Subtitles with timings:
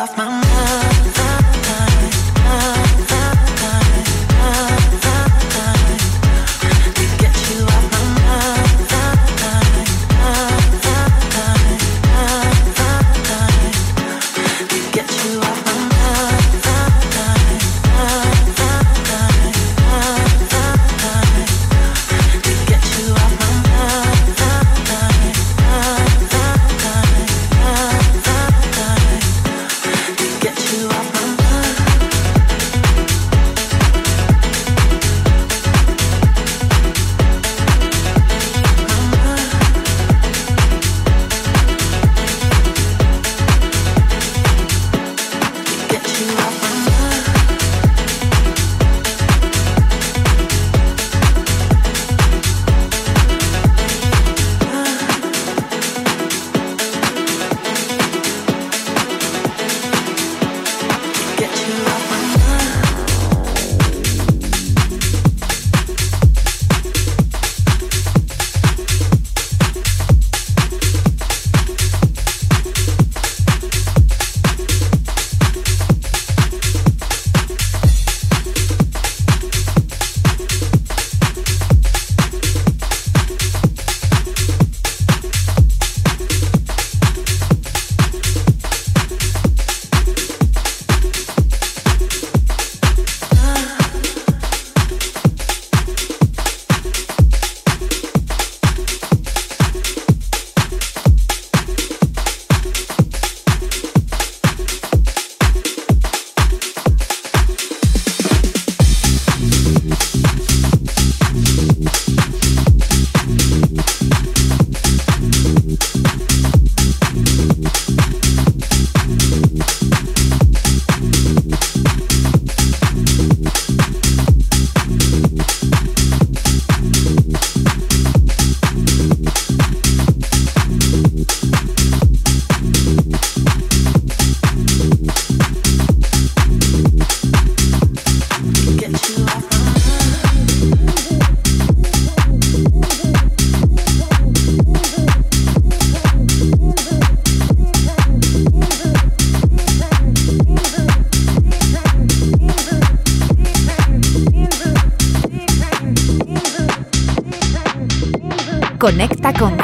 [0.00, 0.39] off my mind.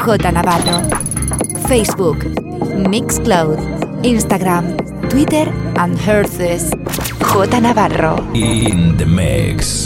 [0.07, 0.86] J Navarro.
[1.66, 2.22] Facebook,
[2.86, 3.59] Mixcloud,
[4.04, 4.78] Instagram,
[5.11, 5.50] Twitter
[5.82, 6.70] and Herces.
[7.18, 8.14] J Navarro.
[8.32, 9.86] In the mix.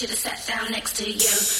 [0.00, 1.59] Should have sat down next to you.